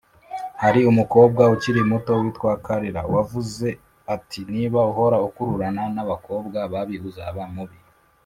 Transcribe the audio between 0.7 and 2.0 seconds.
umukobwa ukiri